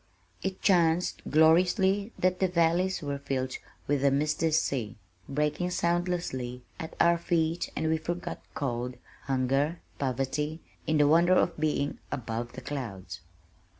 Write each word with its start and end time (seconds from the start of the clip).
It 0.41 0.63
chanced, 0.63 1.21
gloriously, 1.29 2.11
that 2.17 2.39
the 2.39 2.47
valleys 2.47 3.03
were 3.03 3.19
filled 3.19 3.59
with 3.85 4.03
a 4.03 4.09
misty 4.09 4.49
sea, 4.49 4.95
breaking 5.29 5.69
soundlessly 5.69 6.63
at 6.79 6.95
our 6.99 7.19
feet 7.19 7.69
and 7.75 7.87
we 7.87 7.97
forgot 7.97 8.41
cold, 8.55 8.95
hunger, 9.25 9.79
poverty, 9.99 10.59
in 10.87 10.97
the 10.97 11.07
wonder 11.07 11.33
of 11.35 11.55
being 11.59 11.99
"above 12.11 12.53
the 12.53 12.61
clouds!" 12.61 13.19